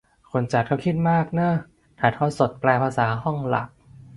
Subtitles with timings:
[0.31, 1.53] คนจัดเขาคิดมากเนอะ
[1.99, 3.69] ถ่ายทอดสด แปลภาษาห้องหลัก